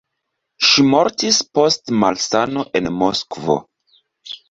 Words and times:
Ŝi 0.67 0.85
mortis 0.93 1.43
post 1.59 1.95
malsano 2.05 2.67
en 2.81 2.93
Moskvo. 2.99 3.63